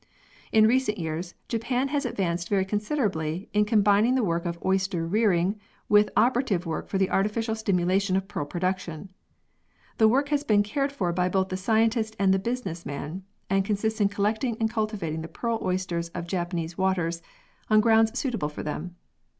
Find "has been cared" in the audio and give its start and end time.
10.29-10.91